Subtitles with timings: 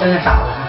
[0.00, 0.66] 真的傻了。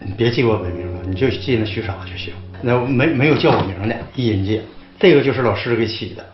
[0.00, 2.32] 你别记我本名了，你就记那徐傻就行。
[2.62, 4.62] 那没没有叫我名的一人界，
[4.98, 6.24] 这个就是老师给起的。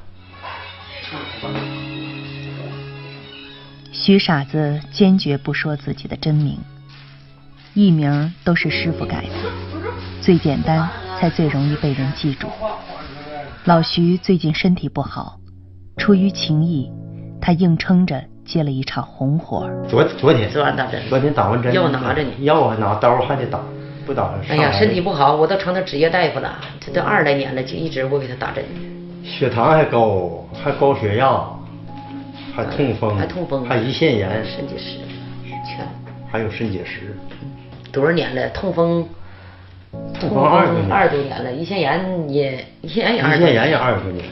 [3.91, 6.57] 徐傻子坚决不说自己的真名，
[7.75, 9.51] 艺名都是师傅改的，
[10.21, 10.89] 最简单
[11.19, 12.49] 才最容易被人记住。
[13.67, 15.39] 老徐最近身体不好，
[15.99, 16.91] 出于情谊，
[17.43, 19.69] 他硬撑着接了一场红活。
[19.87, 23.61] 昨昨天昨晚打针，昨天打完针，药拿着呢，药还拿刀还得打，
[24.07, 24.33] 不打。
[24.49, 28.65] 哎呀，身体不好，我都成他职业大夫了，这都二十来年了，就一直我给他打针。
[29.23, 31.45] 血糖还高，还高血压，
[32.57, 34.97] 还痛风，还痛风，还胰腺炎、肾结石，
[35.67, 35.87] 全。
[36.33, 37.15] 还有肾结石。
[37.93, 38.49] 多少年了？
[38.51, 39.07] 痛风。
[40.21, 41.51] 痛风二十多年，二十多年了。
[41.51, 43.31] 胰腺炎也，胰腺炎也二。
[43.35, 44.25] 胰腺炎也二十多年，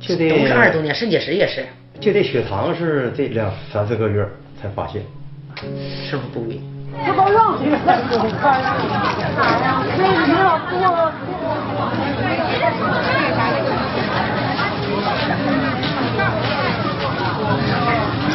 [0.00, 1.64] 就得都是二十多年，肾结石也是。
[2.00, 4.26] 就这血糖是这两三四个月
[4.60, 5.02] 才发现。
[6.08, 6.60] 是不是不规。
[7.06, 7.70] 不高兴。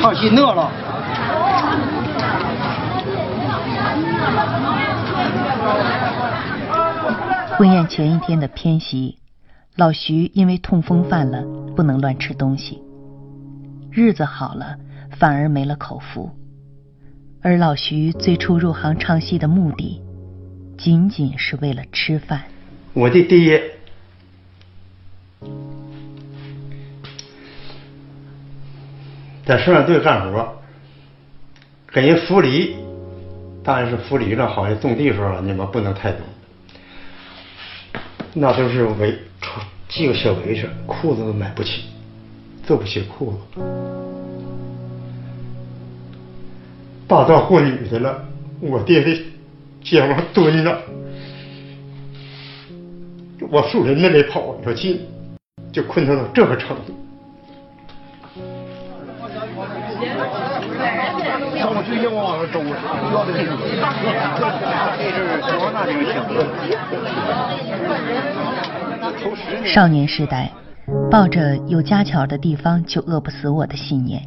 [0.01, 0.71] 唱戏乐了。
[7.55, 9.19] 婚宴前一天的偏席，
[9.75, 11.43] 老徐因为痛风犯了，
[11.75, 12.81] 不能乱吃东西。
[13.91, 14.75] 日子好了，
[15.11, 16.31] 反而没了口福。
[17.43, 20.01] 而老徐最初入行唱戏的目的，
[20.79, 22.41] 仅仅是为了吃饭。
[22.93, 23.61] 我的爹
[29.45, 30.55] 在生产队干活，
[31.91, 32.75] 给人扶犁，
[33.63, 36.25] 当然是扶犁了，好像种地时候你们不能太多。
[38.35, 41.83] 那都是围穿系个小围裙，裤子都买不起，
[42.65, 43.61] 做不起裤子。
[47.07, 48.25] 大到过女的了，
[48.59, 49.21] 我爹的
[49.83, 50.81] 肩膀蹲着，
[53.51, 54.99] 往树林那里跑着进，
[55.71, 57.02] 就困难到这个程度。
[61.75, 62.59] 我最近往上走，
[63.11, 63.57] 要的这个，
[64.95, 66.05] 这是多大的情
[69.65, 70.51] 少年时代，
[71.09, 74.21] 抱着有家巧的地方就饿不死我的信念，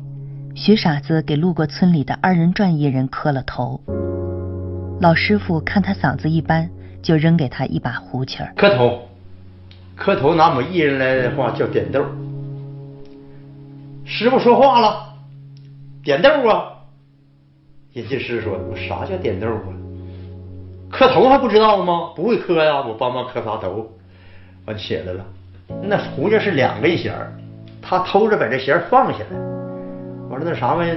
[0.57, 3.81] 徐傻子给路过村里的二人转艺人磕了头。
[5.01, 6.69] 老师傅看他嗓子一般，
[7.01, 8.53] 就扔给他一把胡琴儿。
[8.57, 9.03] 磕头，
[9.95, 12.05] 磕头拿我们艺人来的话叫点豆。
[14.05, 15.15] 师傅说话了，
[16.03, 16.73] 点豆啊！
[17.97, 19.73] 人家师说：“我啥叫点豆啊？
[20.91, 22.11] 磕头还不知道吗？
[22.15, 22.85] 不会磕呀！
[22.87, 23.91] 我帮忙磕仨头，
[24.67, 25.25] 完起来了。
[25.83, 27.33] 那胡家是两根弦儿，
[27.81, 29.39] 他偷着把这弦放下来。
[30.29, 30.93] 完了那啥玩意，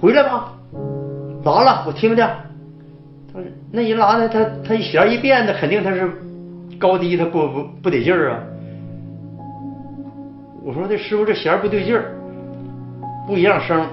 [0.00, 0.52] 回来吧，
[1.44, 2.24] 拉了，我听听。
[3.32, 3.42] 他说
[3.72, 6.08] 那人拉的，他他弦一变，那肯定他是
[6.78, 8.38] 高低，他不不不得劲儿啊。
[10.62, 12.14] 我说这师傅这弦不对劲儿，
[13.26, 13.84] 不一样声，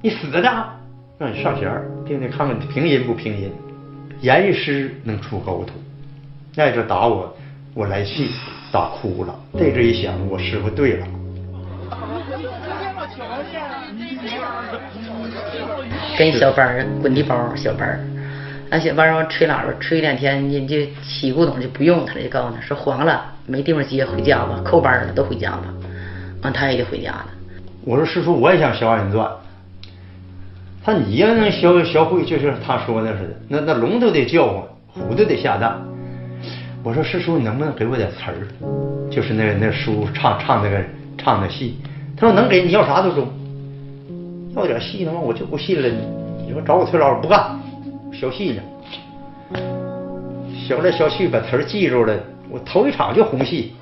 [0.00, 0.75] 你死的。
[1.18, 3.50] 让你上弦儿，听听看看平音不平音，
[4.20, 5.72] 言一诗能出高徒。
[6.54, 7.34] 那就打我，
[7.72, 8.30] 我来气，
[8.70, 9.34] 打哭了。
[9.56, 11.06] 这这一想，我师傅对了。
[16.18, 18.00] 跟小班儿滚地包小班儿，
[18.68, 25.64] 那小班儿吹喇叭吹两天，人就起古董就不用他了，就告诉他说黄了，没地方接，回家吧，扣班了都回家吧。
[26.42, 27.26] 完他也就回家了。
[27.86, 29.30] 我说师傅，我也想学二人转。
[30.86, 34.62] 他你要能学学会，就像他说的似的，那那龙都得叫唤，
[34.94, 35.76] 虎都得下蛋。
[36.84, 38.46] 我说师叔，你能不能给我点词儿？
[39.10, 40.80] 就是那那书唱唱那个
[41.18, 41.80] 唱的戏。
[42.16, 43.26] 他说能给你要啥都中，
[44.54, 45.88] 要点戏的话我就不信了。
[46.46, 47.58] 你说找我崔老师不干，
[48.12, 48.62] 学戏呢。
[50.54, 52.14] 学来学去把词儿记住了，
[52.48, 53.74] 我头一场就红戏。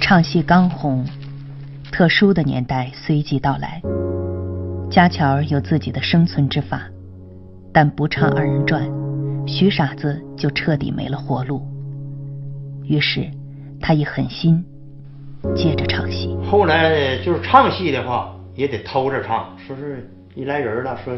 [0.00, 1.04] 唱戏刚红，
[1.90, 3.80] 特殊的年代随即到来。
[4.90, 6.82] 家乔有自己的生存之法，
[7.72, 8.82] 但不唱二人转，
[9.46, 11.66] 徐傻子就彻底没了活路。
[12.84, 13.30] 于是
[13.80, 14.64] 他一狠心，
[15.54, 16.36] 接着唱戏。
[16.50, 21.14] 后来就是唱戏的话，也得偷着唱，说是一来人了，说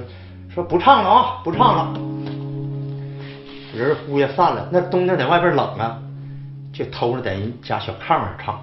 [0.48, 2.00] 说不唱了啊，不唱了。
[3.74, 5.98] 人呼也散了，那冬天在外边冷啊，
[6.72, 8.58] 就偷着在人家小炕上唱。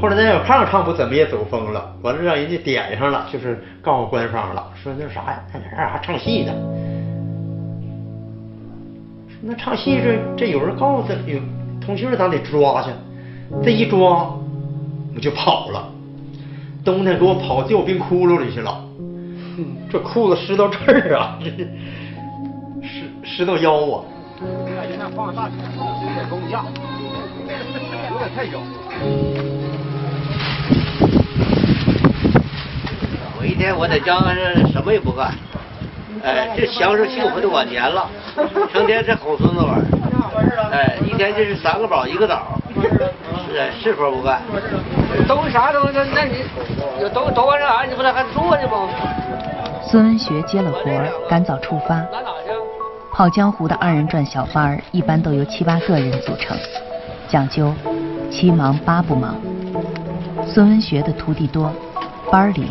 [0.00, 6.52] 后来那小炕上唱不怎么也走风了，完了让人家点上了，就是告诉官方了，说那啥呀，在哪儿还唱戏呢？
[9.42, 11.38] 那唱戏这这有人告诉他有
[11.80, 12.90] 通信咱得抓去，
[13.62, 14.30] 这一抓
[15.14, 15.88] 我就跑了。
[16.82, 18.82] 冬天给我跑掉冰窟窿里去了，
[19.90, 21.38] 这裤子湿到这儿啊，
[22.82, 24.04] 湿湿到腰啊。
[24.40, 26.64] 看人家放大有点功架，
[28.10, 28.58] 有点太小。
[33.38, 35.34] 我一天我在家是什么也不干，
[36.24, 38.08] 哎，这享受幸福的晚年了，
[38.72, 39.78] 成天这哄孙子玩，
[40.72, 42.58] 哎，一天就是三个宝一个枣，
[43.46, 44.40] 是是活不干。
[45.28, 45.98] 都啥东西？
[46.14, 46.44] 那你
[46.98, 47.84] 有都都完啥？
[47.84, 48.88] 你不能还做呢吗？
[49.82, 52.02] 孙文学接了活，赶早出发。
[53.20, 53.28] 拿哪去？
[53.28, 56.56] 跑江湖的二人转小班儿一般都由七八个人组成，
[57.28, 57.70] 讲究
[58.30, 59.34] 七忙八不忙。
[60.46, 61.70] 孙文学的徒弟多，
[62.30, 62.68] 班里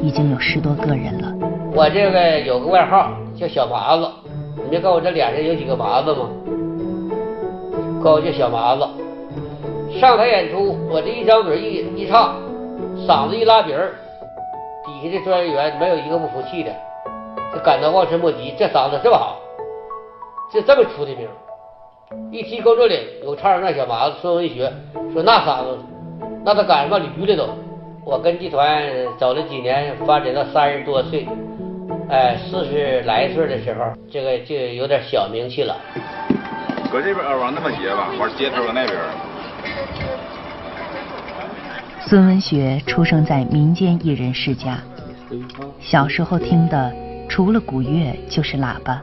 [0.00, 1.32] 已经有十多个人了。
[1.74, 4.08] 我这个有个外号叫小麻子，
[4.54, 6.28] 你没看我这脸上有几个麻子吗？
[8.00, 8.88] 管我叫小麻子。
[9.98, 12.36] 上台演出，我这一张嘴一一唱，
[13.04, 13.94] 嗓子一拉鼻儿，
[14.86, 16.72] 底下的专业员没有一个不服气的，
[17.52, 18.54] 就感到望尘莫及。
[18.56, 19.36] 这嗓子这么好，
[20.52, 21.26] 就这么出的名。
[22.30, 24.70] 一提高州岭有唱那小麻子孙文学，
[25.12, 25.78] 说那嗓子，
[26.44, 27.48] 那都赶上驴了都。
[28.04, 28.82] 我跟集团
[29.18, 31.26] 走了几年，发展到三十多岁，
[32.10, 35.74] 哎，四十来岁的时候，这个就有点小名气了。
[36.90, 38.98] 搁这边往那么接吧，往街头往那边。
[42.00, 44.78] 孙文学出生在民间艺人世家，
[45.80, 46.92] 小时候听的
[47.26, 49.02] 除了古乐就是喇叭。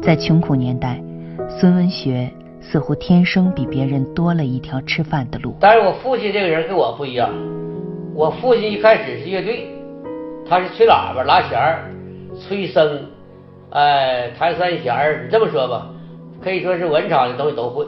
[0.00, 1.02] 在穷苦年代，
[1.48, 2.30] 孙文学
[2.60, 5.56] 似乎天生比别人多了一条吃饭的路。
[5.60, 7.28] 但是我父亲这个人跟我不一样，
[8.14, 9.66] 我父亲一开始是乐队，
[10.48, 11.90] 他是吹喇叭、拉弦儿、
[12.40, 12.98] 吹笙，
[13.70, 15.24] 哎，弹三弦儿。
[15.24, 15.88] 你这么说吧，
[16.42, 17.84] 可以说是文场的东西都会。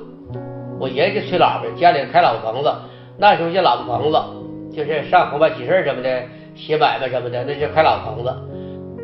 [0.81, 2.73] 我爷爷就吹喇叭，家里开老房子。
[3.17, 6.23] 那时候叫老房子，就是上红白喜事什么的，
[6.55, 8.33] 写买卖什么的，那就开老房子。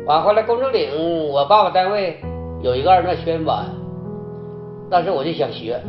[0.05, 0.89] 完后来工程岭，
[1.29, 2.17] 我爸爸单位
[2.61, 3.65] 有一个二段宣班，
[4.89, 5.81] 当时我就想学，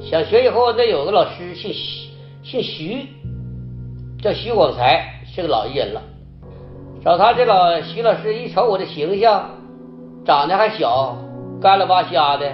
[0.00, 2.10] 想学以后那有个老师姓徐，
[2.44, 3.08] 姓徐，
[4.22, 6.00] 叫徐广才，是个老艺人了。
[7.04, 9.50] 找他这老徐老师一瞅我的形象，
[10.24, 11.16] 长得还小，
[11.60, 12.52] 干了巴瞎的，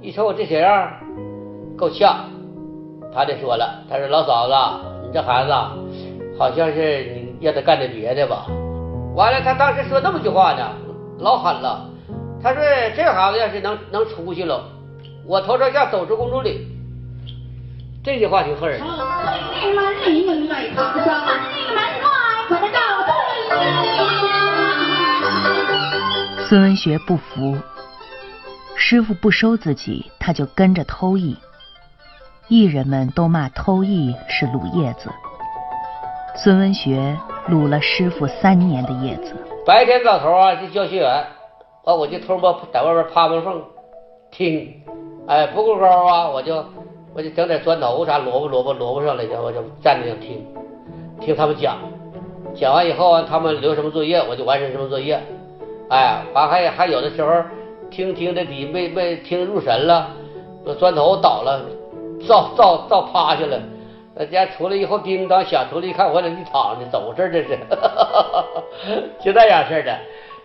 [0.00, 0.92] 一瞅我这小样，
[1.76, 2.26] 够呛。
[3.12, 4.54] 他就说了：“他说老嫂子，
[5.06, 5.52] 你这孩子
[6.38, 7.04] 好像是
[7.40, 8.46] 你让他干点别的吧。”
[9.16, 10.62] 完了，他当时说那么句话呢，
[11.18, 11.90] 老狠了。
[12.46, 12.62] 他说
[12.94, 14.62] ：“这孩子要是能能出息了，
[15.24, 16.64] 我头朝下走出公主岭。”
[18.04, 18.80] 这句话挺吓人。
[26.48, 27.58] 孙文学不服，
[28.76, 31.36] 师傅不收自己，他就跟着偷艺。
[32.46, 35.10] 艺人们都骂偷艺是卤叶子。
[36.36, 39.34] 孙文学卤了师傅三年的叶子。
[39.66, 41.24] 白天早头啊，就教学员，
[41.86, 43.62] 完我就偷摸在外边趴门缝
[44.32, 44.82] 听。
[45.28, 46.64] 哎，不够高啊，我就
[47.14, 50.44] 我就整点砖头啥萝卜萝卜萝卜上来的，我就站着听，
[51.20, 51.78] 听他们讲。
[52.56, 55.20] 讲完以后啊，他们留什么作业，我就完成什么作业。
[55.88, 57.30] 哎，完还还有的时候
[57.88, 60.08] 听听的底没没听入神了，
[60.78, 61.60] 砖头倒了。
[62.26, 63.60] 照照照趴下了，
[64.14, 67.58] 那家出来以后叮当响，出来一看，我在地躺着，怎么回事这是？
[69.22, 69.96] 就那样式的，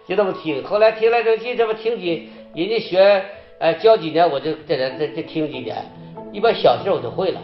[0.07, 0.63] 就这么听。
[0.63, 3.23] 后来听来听去，这么听几，人家学，
[3.59, 5.77] 哎，教几年，我就这这这这听几年，
[6.31, 7.39] 一般小戏我就会了。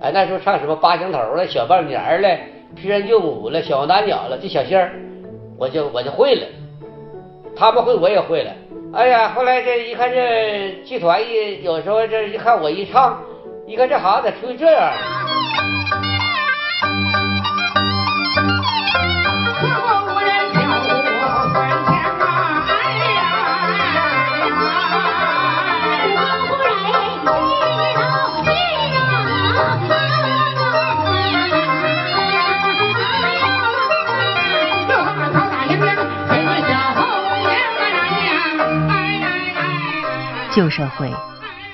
[0.00, 2.38] 哎，那时候唱什么八响头了、小半年了、
[2.74, 4.92] 劈山救母了、小王打鸟了，这小戏儿，
[5.58, 6.46] 我就我就会了。
[7.56, 8.52] 他们会，我也会了。
[8.94, 13.20] 哎呀，后来这一看，这剧团一有时候这一看我一唱。
[13.64, 14.92] 一看这孩子出去这样。
[40.54, 41.10] 旧社会。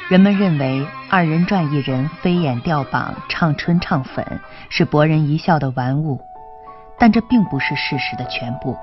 [0.08, 4.24] 人们认为二人转艺人飞檐吊膀、唱春唱粉
[4.70, 6.18] 是博人一笑的玩物，
[6.98, 8.76] 但这并不是事实的全部。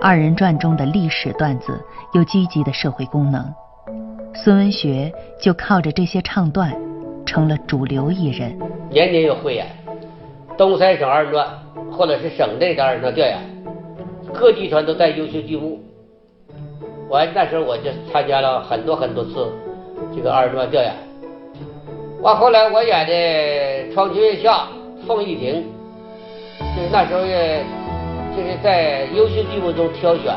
[0.00, 1.80] 二人转中的历史段子
[2.14, 3.54] 有积极的社会功能，
[4.34, 6.74] 孙文学就靠着这些唱段
[7.26, 8.58] 成了主流艺人。
[8.90, 9.66] 年年有汇演，
[10.56, 11.46] 东三省二人转
[11.92, 13.38] 或者是省内的二人转调演，
[14.32, 15.78] 各集团都带优秀剧目。
[17.12, 19.46] 完那时候我就参加了很多很多次
[20.16, 20.94] 这个二人转调演。
[22.22, 23.12] 完后来我演的
[23.92, 24.66] 《窗前月下》
[25.06, 25.62] 《凤仪亭》，
[26.74, 27.62] 就是那时候也
[28.34, 30.34] 就是在优秀剧目中挑选，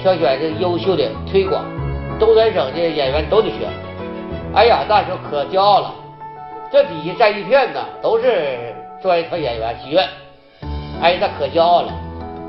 [0.00, 1.64] 挑选这优秀的推广，
[2.20, 3.68] 东三省的演员都得选。
[4.54, 5.92] 哎呀，那时候可骄傲了，
[6.70, 10.06] 这底下站一片呢，都是专业团演员戏院，
[11.02, 11.92] 哎，那可骄傲了。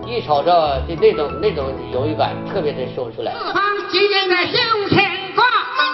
[0.10, 3.32] 一瞅着这那种那种犹豫感，特别的说不出来。
[3.32, 5.46] 四方今年在胸前挂，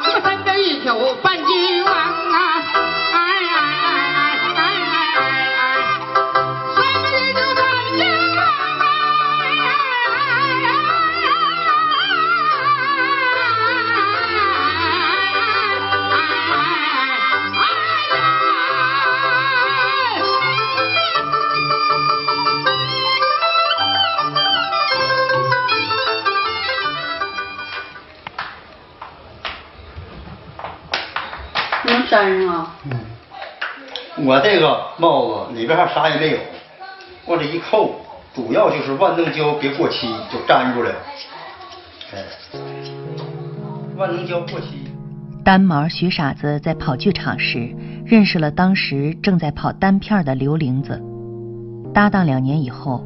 [0.10, 2.95] 一分的一宿半斤王啊！
[34.26, 36.38] 我这个帽子里边还啥也没有，
[37.28, 37.92] 往这一扣，
[38.34, 40.92] 主要就是万能胶别过期，就粘住了。
[42.12, 42.24] 哎，
[43.96, 44.84] 万能胶过期。
[45.44, 47.70] 单毛徐傻子在跑剧场时
[48.04, 51.00] 认识了当时正在跑单片的刘玲子，
[51.94, 53.06] 搭档两年以后，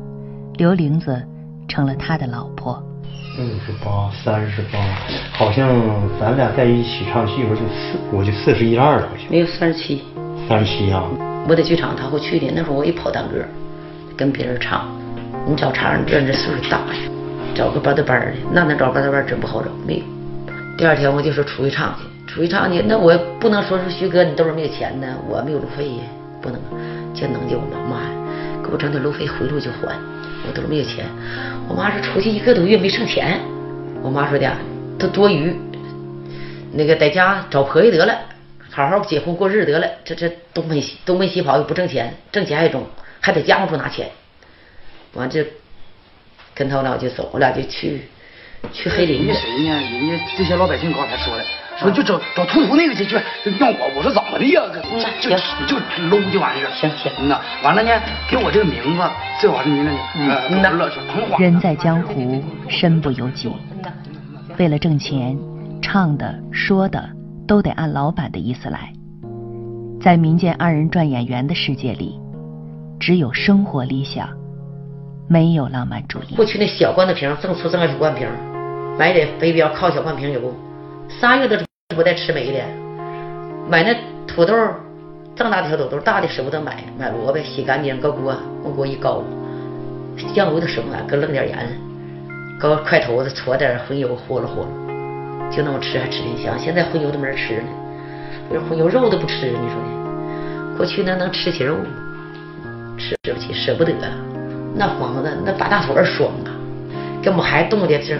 [0.55, 1.21] 刘玲子
[1.67, 2.81] 成了他的老婆。
[3.37, 4.79] 二十八，三十八，
[5.33, 5.69] 好像
[6.17, 10.01] 咱俩在一起唱戏时候就四，我就四十一二了，好像没有三十七。
[10.49, 11.03] 三十七啊。
[11.47, 13.35] 我在剧场他会去的，那时候我一跑单歌，
[14.17, 14.89] 跟别人唱。
[15.47, 17.11] 你找茬你，这这岁数大呀，
[17.53, 20.01] 找个班的班的，那能找班的班真不好找，没有。
[20.75, 26.03] 第二天我就说出去唱去，出去唱去，那我不能说是徐哥你兜里没有钱呢，我没有路费呀，
[26.41, 26.59] 不能，
[27.13, 28.09] 见能就我妈呀，
[28.63, 29.95] 给我整点路费回路就还，
[30.47, 31.05] 我兜里没有钱。
[31.67, 33.39] 我妈说出去一个多月没剩钱，
[34.01, 34.51] 我妈说的
[34.97, 35.55] 都多余，
[36.73, 38.13] 那个在家找婆姨得了，
[38.79, 42.85] 好好结婚过日子得了，这这东奔西东奔西跑又不挣钱，挣钱还中，
[43.19, 44.09] 还得家务处拿钱，
[45.13, 45.45] 完这
[46.53, 48.01] 跟他我俩就走，我俩就去
[48.71, 49.27] 去黑林子。
[49.27, 49.81] 人家谁呢？
[49.91, 51.43] 人家这些老百姓刚才说了，
[51.77, 53.15] 说就找找秃头那个去去，
[53.59, 54.61] 让我我说怎么的呀？
[55.19, 55.29] 就
[55.67, 55.77] 就
[56.09, 56.71] 搂就完事儿。
[56.71, 57.91] 行行嗯呐，完了呢，
[58.29, 59.03] 给我这个名字，
[59.41, 61.37] 最好是名字呢，嗯呃，乐是彭华。
[61.37, 63.51] 人在江湖，身不由己。
[64.57, 65.37] 为了挣钱，
[65.81, 67.09] 唱的说的
[67.49, 68.93] 都得按老板的意思来。
[69.99, 72.19] 在民间二人转演员的世界里，
[72.99, 74.29] 只有生活理想，
[75.27, 76.35] 没有浪漫主义。
[76.35, 78.27] 过去那小罐子瓶，正出正二十罐瓶，
[78.99, 80.53] 买点肥膘靠小罐瓶油？
[81.09, 81.57] 仨月都
[81.95, 82.59] 不带吃没的。
[83.67, 83.95] 买那
[84.27, 84.53] 土豆，
[85.35, 88.31] 这么大的小土豆，大的舍不得买，买萝卜洗干净，搁锅
[88.63, 89.23] 往锅一高，
[90.35, 91.67] 酱油都舍不得，搁扔点盐，
[92.59, 94.67] 搁块头子搓点荤油和了和了，
[95.51, 96.57] 就那么吃还吃挺香。
[96.57, 97.69] 现在荤油都没人吃呢，
[98.51, 100.75] 这荤油肉都不吃，你说呢？
[100.77, 101.85] 过去那能吃起肉吗？
[102.97, 103.93] 吃不起，舍不得。
[104.75, 106.51] 那房子那八大腿爽啊，
[107.21, 108.17] 给我们孩子冻的这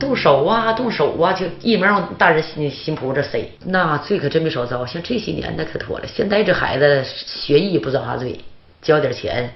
[0.00, 3.48] 动手啊，动手啊，就一门往大人心心脯这塞。
[3.66, 6.06] 那罪可真没少遭，像这些年那可妥了。
[6.06, 8.40] 现在这孩子学艺不遭啥罪，
[8.82, 9.54] 交点钱，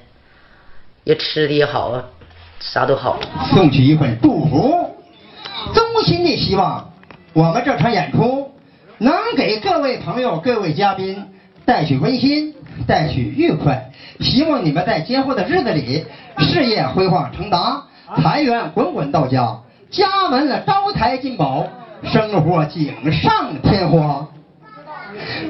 [1.04, 2.04] 也吃的也好啊，
[2.60, 3.18] 啥都好。
[3.52, 4.94] 送去一份祝福，
[5.74, 6.92] 衷心的希望
[7.38, 8.50] 我们这场演出
[8.98, 11.24] 能给各位朋友、各位嘉宾
[11.64, 12.52] 带去温馨，
[12.84, 13.92] 带去愉快。
[14.18, 16.04] 希望你们在今后的日子里
[16.38, 17.84] 事业辉煌成达，
[18.16, 19.56] 财源滚滚到家，
[19.88, 21.64] 家门了招财进宝，
[22.02, 24.26] 生活锦上添花。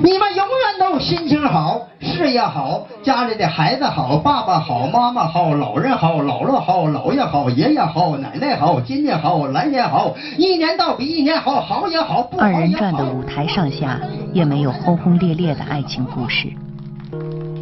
[0.02, 12.60] 你们永远都心情好，事业好，家里的孩子好，爸爸好，妈妈好，老人好，姥姥好，姥爷好，爷爷好，奶奶好，今年好，来年好，一年到比一年好，好也好，不好二也好。
[12.60, 14.00] 人转的舞台上下
[14.32, 16.48] 也没有轰轰烈烈的爱情故事，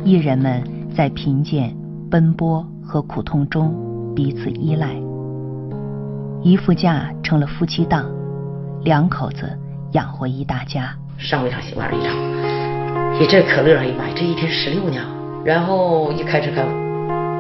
[0.05, 0.63] 艺人们
[0.95, 1.75] 在贫贱、
[2.11, 3.75] 奔波和苦痛中
[4.15, 4.89] 彼此依赖。
[6.43, 8.07] 一副架成了夫妻档，
[8.85, 9.59] 两口子
[9.93, 10.95] 养活一大家。
[11.19, 12.56] 上午一场，晚上一场，
[13.19, 15.01] 也这可乐，哎呀妈呀，这一天十六呢。
[15.43, 16.63] 然后一开车开，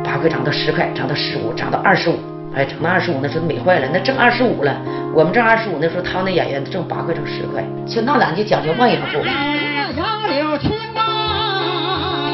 [0.02, 2.14] 八块涨到十块，涨到十五，涨到二十五，
[2.54, 4.74] 哎，涨到二十五那时候美坏了，那挣二十五了。
[5.12, 7.62] 我们挣二十五那时候，他们那演员挣八块，挣十块。
[7.86, 9.22] 就那咱就讲究万元户，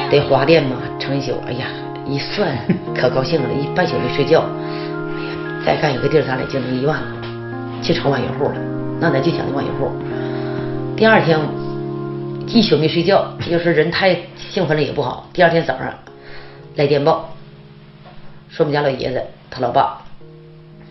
[0.09, 1.33] 得花店嘛，成一宿。
[1.47, 1.67] 哎呀，
[2.07, 2.57] 一算
[2.95, 4.45] 可高兴了，一半宿没睡觉。
[5.17, 5.35] 哎呀，
[5.67, 7.09] 再干一个地儿，咱俩就能一万了，
[7.83, 8.55] 就成万元户了。
[9.01, 9.91] 那咱就讲究万元户。
[10.95, 11.41] 第二天
[12.47, 15.29] 一宿没睡觉，要是人太兴奋了也不好。
[15.33, 15.93] 第二天早上
[16.77, 17.35] 来电报，
[18.51, 20.03] 说我们家老爷子他老爸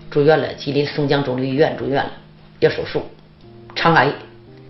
[0.09, 2.11] 住院了，吉林松江肿瘤医院住院了，
[2.59, 3.03] 要手术，
[3.75, 4.11] 肠癌。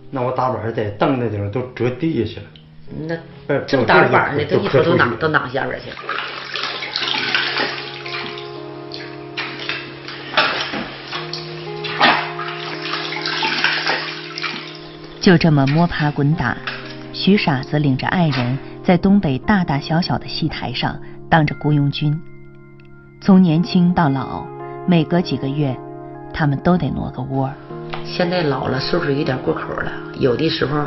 [0.09, 3.17] 那我大板在凳那地方都折地下去了。
[3.47, 5.95] 那这么大的板呢，都都一头都攮都攮下边去了。
[15.21, 16.57] 就这么摸爬滚打，
[17.13, 20.99] 徐傻子领着爱人在东北大大小小的戏台上
[21.29, 22.19] 当着雇佣军。
[23.21, 24.43] 从年轻到老，
[24.87, 25.77] 每隔几个月，
[26.33, 27.47] 他们都得挪个窝。
[28.03, 29.91] 现在老了，岁数有点过口了。
[30.17, 30.85] 有的时候，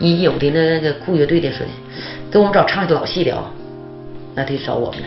[0.00, 1.72] 你有的那个雇乐队的说的，
[2.28, 3.44] 给我们找唱老戏的啊，
[4.34, 5.06] 那得找我们了。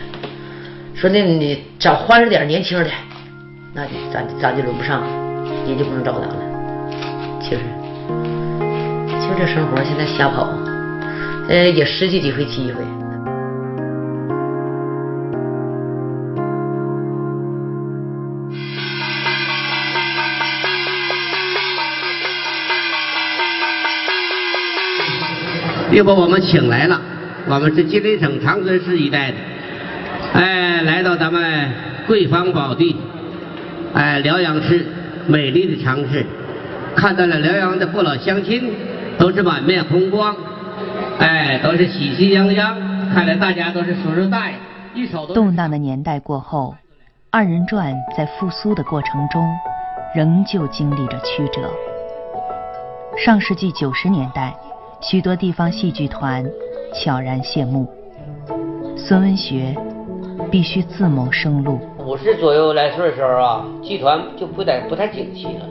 [0.94, 2.90] 说那你找欢实点、年轻的，
[3.74, 5.02] 那咱咱就轮不上，
[5.66, 6.36] 也就不能找咱了。
[7.42, 7.60] 其实，
[9.30, 10.48] 就这生活现在瞎跑，
[11.48, 12.82] 呃，也失去几回机会。
[25.92, 27.00] 又把我们请来了，
[27.46, 29.36] 我们是吉林省长春市一带的，
[30.32, 31.70] 哎，来到咱们
[32.08, 32.96] 贵芳宝地，
[33.94, 34.84] 哎，辽阳市
[35.28, 36.26] 美丽的城市，
[36.96, 38.72] 看到了辽阳的父老乡亲，
[39.20, 40.34] 都是满面红光，
[41.18, 42.74] 哎，都是喜气洋洋，
[43.12, 44.54] 看来大家都是叔叔大爷，
[44.94, 46.74] 一手都动荡的年代过后，
[47.30, 49.46] 二人转在复苏的过程中，
[50.14, 51.70] 仍旧经历着曲折。
[53.18, 54.56] 上世纪九十年代，
[55.02, 56.42] 许多地方戏剧团
[56.94, 57.86] 悄然谢幕，
[58.96, 59.76] 孙文学
[60.50, 61.78] 必须自谋生路。
[61.98, 65.66] 五十左右来岁的时候啊，剧团就不太不太景气了，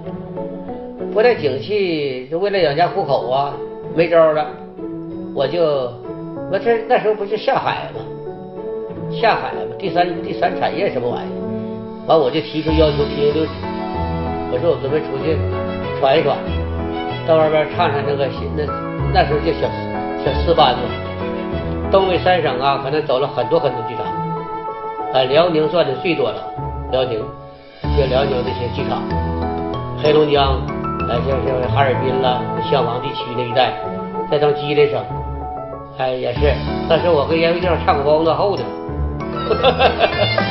[1.14, 3.54] 不太景气，就为了养家糊口啊，
[3.96, 4.46] 没招了，
[5.34, 5.64] 我就
[6.52, 8.02] 我这那时候不是下海吗？
[9.12, 11.30] 下海嘛，第三第三产业什么玩意？
[12.08, 13.52] 完我就提出要求评评六指，
[14.52, 15.36] 我说我准备出去
[16.00, 16.38] 闯一闯，
[17.28, 18.64] 到外边唱唱那个新那
[19.14, 19.68] 那时候叫小
[20.24, 20.82] 小四班子，
[21.92, 24.06] 东北三省啊，可能走了很多很多剧场。
[25.12, 26.54] 呃，辽宁算的最多了，
[26.92, 27.20] 辽宁，
[27.98, 29.02] 就辽宁那些剧场，
[30.02, 30.62] 黑龙江，
[31.10, 33.74] 哎，像像哈尔滨了、襄王地区那一带，
[34.30, 35.04] 再到吉林省，
[35.98, 36.54] 哎，也是。
[36.88, 38.64] 但是我跟阎维正唱过包子后的。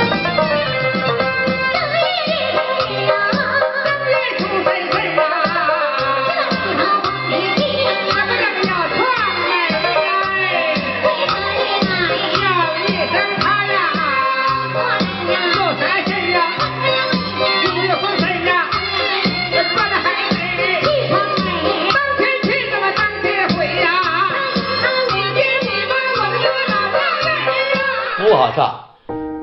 [28.59, 28.75] 唱，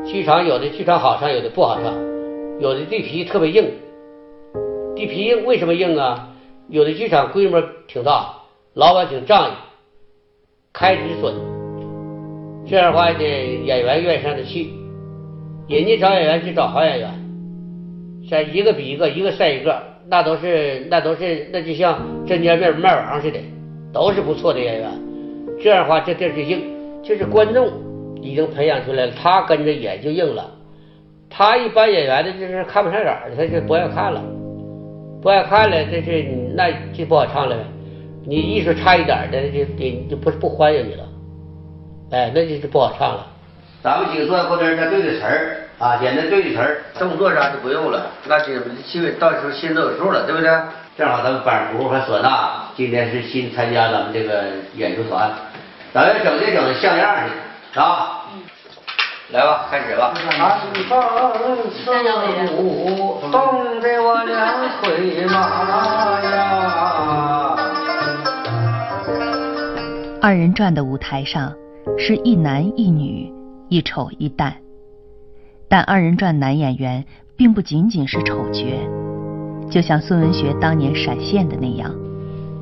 [0.05, 1.93] 剧场有的剧场好唱，有的不好唱，
[2.59, 3.71] 有的地皮特别硬。
[4.93, 6.35] 地皮硬为什么硬啊？
[6.67, 8.33] 有的剧场规模挺大，
[8.73, 9.53] 老板挺仗义，
[10.73, 11.33] 开支损，
[12.67, 14.73] 这样的话呢，演员愿意上得去。
[15.69, 17.09] 人家找演员就找好演员，
[18.29, 23.39] 在一个比一个，一个赛一个，那都是那都是那就像针尖面麦芒似的，
[23.93, 24.91] 都是不错的演员。
[25.63, 26.61] 这样的话，这地儿就硬，
[27.01, 27.71] 就是观众
[28.25, 30.49] 已经培养出来了，他跟着也就硬了。
[31.29, 34.21] 他一般演员的就是看不上眼儿，他就不爱看了，
[35.21, 37.63] 不爱看了，这是那就不好唱了呗。
[38.25, 41.03] 你艺术差一点的，就得就不是不欢迎你了，
[42.11, 43.27] 哎，那就是不好唱了。
[43.83, 50.49] 咱们几个坐在后边，再对对词儿啊，简单对对词儿，动作啥就不用了，那这基本到时候心里都有数了，对不对？
[50.97, 54.43] 正好咱们板胡和唢呐今天是新参加咱们这个
[54.75, 55.29] 演出团，
[55.93, 57.21] 咱要整这整的像样的
[57.75, 58.23] 啊。
[59.31, 60.13] 来吧，开始吧。
[60.37, 60.93] 南方
[61.71, 61.89] 四
[62.61, 65.33] 五，冻得我两腿麻
[66.23, 67.57] 呀。
[70.21, 71.53] 二人转的舞台上
[71.97, 73.33] 是一男一女，
[73.69, 74.53] 一丑一旦。
[75.67, 77.03] 但二人转男演员
[77.35, 78.63] 并不仅仅是丑角，
[79.71, 81.91] 就像孙文学当年闪现的那样。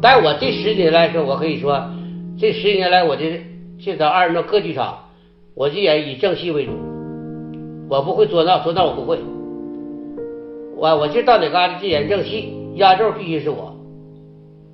[0.01, 1.89] 在我这十年来说，我可以说，
[2.39, 3.45] 这十年来我这
[3.83, 4.97] 这在二人转歌剧场，
[5.55, 6.71] 我就演以正戏为主，
[7.89, 9.19] 我不会作闹，作闹我不会。
[10.75, 13.75] 我我就到哪嘎达就演正戏，压轴必须是我，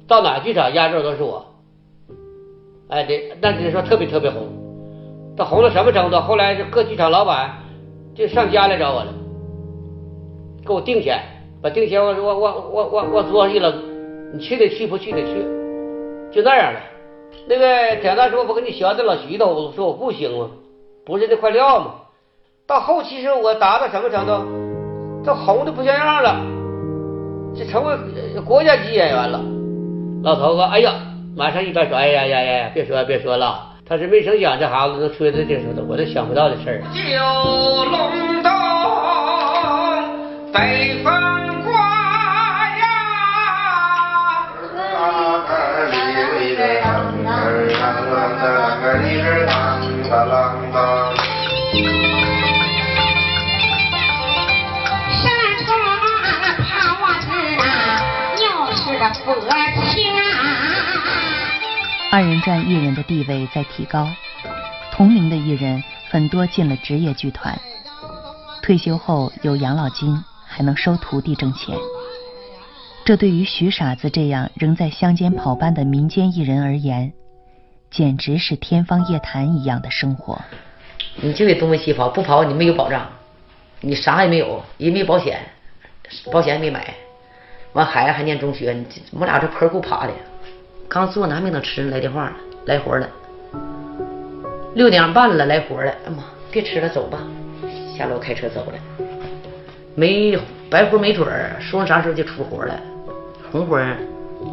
[0.08, 1.46] 到哪剧场压轴都是我。
[2.88, 4.48] 哎，对那得说特别特别红，
[5.36, 6.18] 他红到什么程度？
[6.22, 7.58] 后来这各剧场老板
[8.16, 9.14] 就上家来找我了，
[10.66, 11.20] 给我定钱，
[11.62, 13.74] 把定钱我我我我我我桌上一扔，
[14.34, 15.34] 你去得去，不去得去，
[16.32, 16.80] 就那样的。
[17.48, 20.50] 那个蒋大叔不跟你学的老徐头，说我不行吗？
[21.10, 21.86] 不是那块料吗？
[22.68, 25.26] 到后期时候我达到什么程度？
[25.26, 26.36] 都红的不像样了，
[27.58, 27.96] 就成为
[28.36, 29.42] 呃国家级演员了。
[30.24, 30.94] 老头子，哎呀，
[31.36, 33.70] 马上一边说，哎呀呀呀，别说别说了。
[33.88, 36.80] 他是没成想这孩子能吹到这时候，我都想不到的事儿。
[36.94, 37.10] 九
[37.90, 38.52] 龙洞
[40.54, 41.12] 北风
[41.66, 41.74] 刮
[42.78, 42.86] 呀，
[50.10, 50.18] 山
[55.68, 55.70] 川
[56.58, 57.28] 爬娃子
[57.60, 57.62] 啊，
[58.42, 58.44] 又
[58.76, 59.36] 是个佛
[59.92, 60.20] 情啊。
[62.12, 64.08] 二人转艺人的地位在提高，
[64.92, 67.56] 同龄的艺人很多进了职业剧团，
[68.64, 71.78] 退休后有养老金，还能收徒弟挣钱。
[73.06, 77.14] 这对于徐傻子这样仍在乡间跑班的民间艺人而言，
[77.92, 80.40] 简直是天方夜谭一样的生活。
[81.16, 83.08] 你就得东奔西跑，不跑你没有保障，
[83.82, 85.40] 你啥也没有，也没保险，
[86.32, 86.94] 保险也没买。
[87.74, 90.14] 完孩子还念中学，你我俩这坡够爬的。
[90.88, 92.34] 刚做呢还没等吃呢，来电话了，
[92.66, 93.10] 来活了。
[94.76, 95.92] 六点半了，来活了。
[96.06, 97.20] 哎妈，别吃了，走吧。
[97.98, 99.06] 下楼开车走了。
[99.96, 100.38] 没
[100.70, 102.80] 白活没准儿，说啥时候就出活了。
[103.52, 103.78] 红活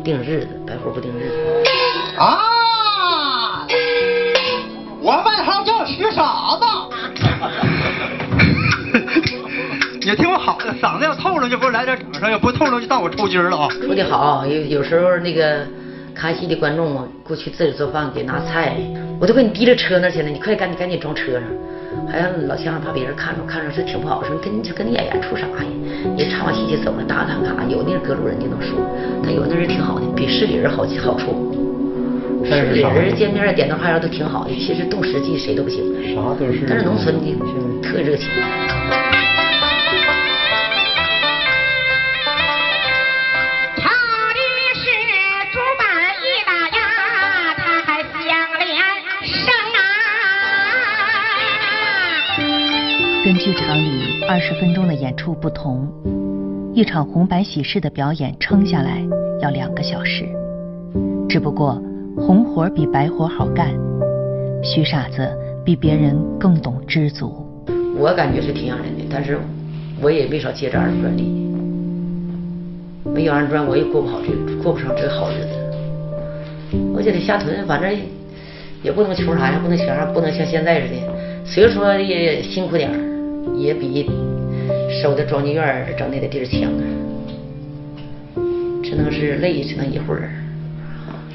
[0.02, 1.64] 定日子，白活不定日子。
[2.18, 2.55] 啊！
[5.76, 6.64] 外号叫徐傻子。
[10.00, 13.68] 你听我好的，嗓子要透了就给我来点掌声，要不透了就当我抽筋了啊！
[13.84, 15.66] 说的好，有有时候那个
[16.14, 18.76] 看戏的观众啊，过去自己做饭给拿菜，
[19.20, 21.42] 我都给你逼着车那去了，你快赶紧赶紧装车上。
[22.08, 25.56] 还让老乡怕别人看着，看着是挺不好，说跟这跟演员出啥呀？
[26.16, 28.78] 你唱完戏就走了，打打卡，有那隔路人就能说，
[29.24, 31.65] 但有那人挺好的，比市里人好好处。
[32.48, 35.82] 市里人见面点头哈腰都挺好的，其实动实际谁都不行。
[36.14, 36.64] 啥都是。
[36.68, 37.34] 但是农村的
[37.82, 38.28] 特热情。
[43.76, 43.90] 他
[44.32, 44.38] 的
[44.74, 44.90] 是
[45.52, 45.84] 竹板
[46.22, 46.80] 一打呀，
[47.56, 48.28] 他还相
[48.58, 48.68] 连
[49.24, 49.78] 声啊。
[53.24, 55.88] 跟剧场里二十分钟的演出不同，
[56.74, 59.02] 一场红白喜事的表演撑下来
[59.42, 60.26] 要两个小时。
[61.28, 61.82] 只不过
[62.26, 63.70] 红活比白活好干，
[64.60, 65.30] 徐傻子
[65.64, 67.32] 比别人更懂知足。
[67.96, 69.38] 我感觉是挺养人的，但是
[70.02, 71.22] 我也没少接这二人转的。
[73.14, 76.76] 没有二人转，我也过不好这过不上这好日子。
[76.92, 77.96] 我觉得下屯反正
[78.82, 80.96] 也不能求啥呀，不能求啥，不能像现在似的。
[81.44, 84.04] 虽说也辛苦点儿，也比
[85.00, 86.72] 收的庄稼院整那个地儿强。
[88.82, 90.28] 只能是累，只能一会儿。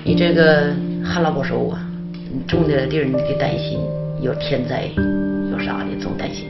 [0.04, 0.74] 你这个
[1.06, 1.80] 旱涝保收啊，
[2.14, 3.80] 你种的地儿你得担心
[4.20, 4.90] 有天灾，
[5.52, 6.48] 有啥的总担心。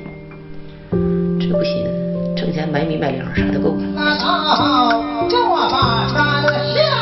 [1.40, 1.86] 这不行，
[2.36, 3.78] 挣钱买米买粮啥都够。
[5.30, 7.01] 这我把山下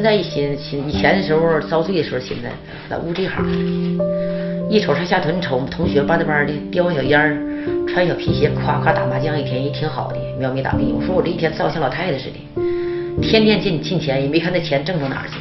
[0.00, 2.48] 现在一寻寻以前的时候遭罪的时候，现在
[2.88, 3.44] 老误这行。
[4.70, 7.38] 一瞅上下屯，瞅同学班的班的叼小烟，
[7.86, 10.78] 穿小皮鞋，夸夸打麻将，一天也挺好的，喵咪打的。
[10.94, 15.36] 我说我这一天造像老太太似的，天天进进钱，也没看那钱挣到哪儿去。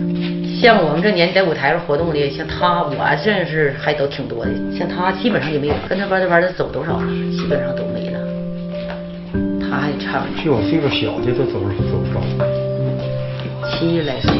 [0.58, 6.98] 像我们这年在舞台上活动的，像他，我认识还都挺多的，像他基本上就没有，跟他班的班的走多少，
[7.30, 8.18] 基本上都没了。
[9.60, 12.61] 他还唱，就我岁数小的都走走不着。
[13.82, 14.30] 七十来岁。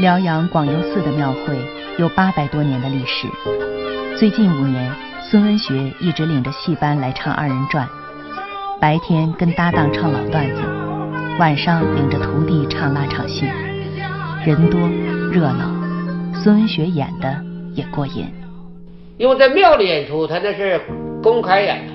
[0.00, 1.56] 辽阳广幽寺的庙会
[1.96, 3.65] 有八百多年的历史。
[4.18, 7.86] 最近五年，孙文学一直领着戏班来唱二人转，
[8.80, 10.62] 白天跟搭档唱老段子，
[11.38, 13.44] 晚上领着徒弟唱拉场戏，
[14.42, 14.80] 人多
[15.30, 15.70] 热闹，
[16.32, 18.26] 孙文学演的也过瘾。
[19.18, 20.80] 因为在庙里演出，他那是
[21.22, 21.92] 公开演的，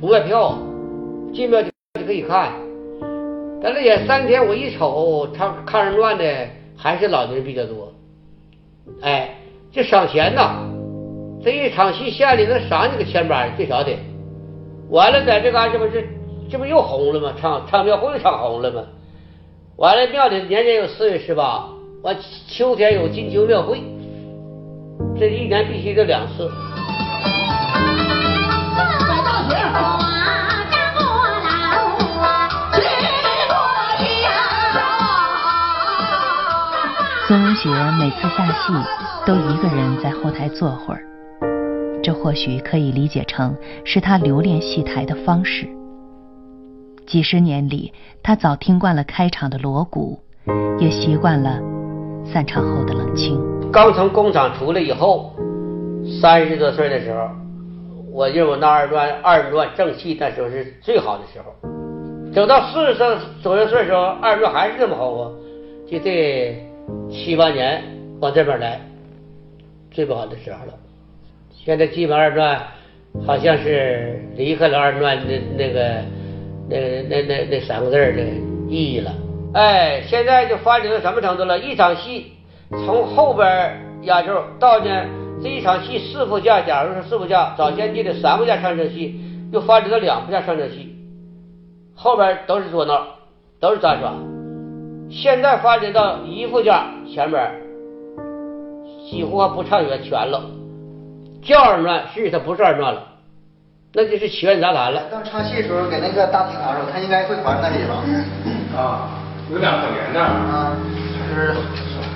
[0.00, 0.56] 不卖票，
[1.34, 1.70] 进庙就
[2.06, 2.52] 可以看。
[3.60, 6.24] 但是演三天，我一瞅，唱看二人转的。
[6.78, 7.90] 还是老年人比较多，
[9.00, 9.34] 哎，
[9.72, 10.65] 这赏钱呐，
[11.46, 13.96] 这一场戏下来能赏你个千八最少得。
[14.90, 16.04] 完了，在这嘎这不是
[16.50, 17.32] 这不又红了吗？
[17.40, 18.82] 唱唱庙会又唱红了吗？
[19.76, 21.64] 完了庙里年年有四月十八，
[22.02, 22.16] 完
[22.48, 23.80] 秋天有金秋庙会，
[25.16, 26.50] 这一年必须得两次。
[37.28, 37.68] 孙文学
[38.00, 38.72] 每次下戏
[39.24, 41.02] 都一个人在后台坐会儿，
[42.06, 43.52] 这或许可以理解成
[43.84, 45.66] 是他留恋戏台的方式。
[47.04, 47.92] 几十年里，
[48.22, 50.16] 他早听惯了开场的锣鼓，
[50.78, 51.60] 也习惯了
[52.24, 53.42] 散场后的冷清。
[53.72, 55.34] 刚从工厂出来以后，
[56.20, 57.28] 三十多岁的时候，
[58.12, 61.46] 我认为那二段二人转正气那时候是最好的时候。
[62.32, 65.32] 等到四十岁左右岁的时候，二人转还是这么好啊，
[65.90, 66.56] 就这
[67.10, 67.82] 七八年
[68.20, 68.80] 往这边来，
[69.90, 70.72] 最不好的时候了。
[71.66, 72.62] 现在基本二人转
[73.26, 75.24] 好像是离开了二人转的
[75.58, 76.00] 那个
[76.68, 78.22] 那那那那三个字的
[78.68, 79.12] 意义了。
[79.52, 81.58] 哎，现在就发展到什么程度了？
[81.58, 82.34] 一场戏
[82.70, 85.06] 从后边压轴到呢
[85.42, 89.20] 这一场戏四副架，假如说四副架，早先记的三副架唱这戏，
[89.52, 90.94] 又发展到两副架唱这戏，
[91.96, 93.08] 后边都是捉闹，
[93.58, 94.12] 都是杂耍。
[95.10, 97.50] 现在发展到一副架前边，
[99.10, 100.44] 几乎还不唱全全了，
[101.46, 103.00] 叫二人转，实际它不是二人转了，
[103.94, 105.04] 那就是曲苑杂谈了。
[105.10, 108.02] 到唱戏的时候，给那个大厅的时候，他应该会还那里吧？
[108.76, 109.08] 啊，
[109.52, 110.74] 有两可怜的，啊，
[111.30, 111.54] 就是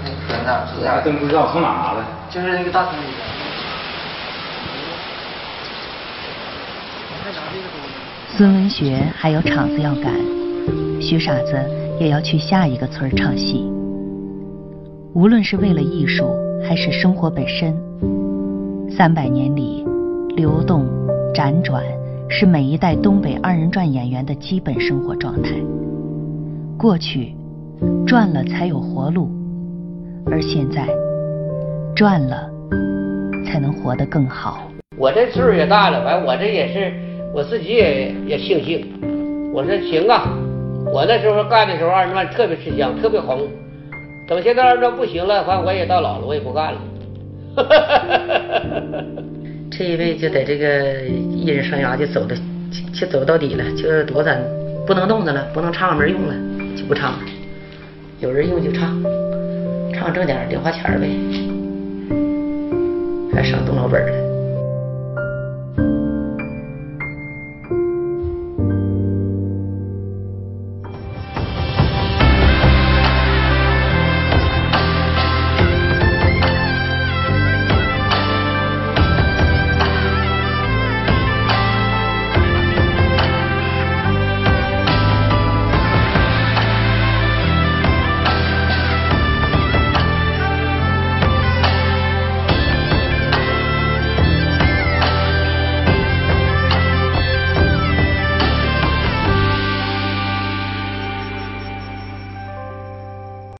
[0.04, 2.04] 那可怜的，我还真不知道从哪拿的。
[2.28, 3.12] 就是那个大厅里的。
[8.36, 10.12] 孙文学还有场子要赶，
[11.00, 11.56] 徐傻子
[12.00, 13.64] 也要去下一个村唱戏。
[15.14, 16.30] 无论是为了艺术，
[16.66, 17.76] 还是生活本身，
[18.96, 19.86] 三百年里，
[20.36, 20.84] 流动、
[21.32, 21.82] 辗转
[22.28, 25.50] 是每一代东北二人转演员的基本生活状态。
[26.76, 27.34] 过去，
[28.04, 29.30] 转了才有活路，
[30.26, 30.88] 而现在，
[31.94, 32.50] 转了
[33.46, 34.68] 才能活得更好。
[34.98, 36.92] 我这岁数也大了，完我这也是
[37.32, 38.86] 我自己也也庆幸。
[39.54, 40.36] 我说行啊，
[40.92, 43.46] 我那时候干的时候二人转特别吃香，特别红。
[44.28, 46.80] 等现在二人转不行了，反正我也到老了，我也不干了。
[47.56, 47.64] 哈
[49.70, 51.00] 这一辈就在这个
[51.34, 52.36] 艺人生涯就走的
[52.92, 54.38] 就走到底了，就躲咱
[54.86, 56.34] 不能动弹了，不能唱没用了，
[56.76, 57.18] 就不唱了。
[58.20, 59.02] 有人用就唱，
[59.94, 61.08] 唱挣点零花钱呗，
[63.32, 64.19] 还省动老本了。